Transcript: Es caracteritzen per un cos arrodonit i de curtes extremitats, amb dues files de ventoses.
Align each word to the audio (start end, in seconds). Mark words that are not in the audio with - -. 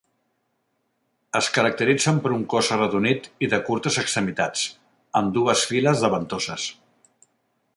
Es 1.39 1.49
caracteritzen 1.57 2.21
per 2.23 2.31
un 2.37 2.45
cos 2.53 2.69
arrodonit 2.77 3.29
i 3.47 3.49
de 3.51 3.59
curtes 3.67 3.99
extremitats, 4.05 4.65
amb 5.21 5.37
dues 5.37 5.67
files 5.73 6.03
de 6.07 6.11
ventoses. 6.15 6.67